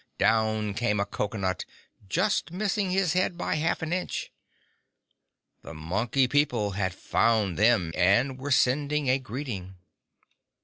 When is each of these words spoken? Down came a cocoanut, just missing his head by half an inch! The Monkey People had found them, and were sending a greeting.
Down 0.17 0.73
came 0.73 0.99
a 0.99 1.05
cocoanut, 1.05 1.63
just 2.09 2.51
missing 2.51 2.89
his 2.89 3.13
head 3.13 3.37
by 3.37 3.53
half 3.57 3.83
an 3.83 3.93
inch! 3.93 4.31
The 5.61 5.75
Monkey 5.75 6.27
People 6.27 6.71
had 6.71 6.95
found 6.95 7.55
them, 7.55 7.91
and 7.93 8.39
were 8.39 8.49
sending 8.49 9.07
a 9.11 9.19
greeting. 9.19 9.75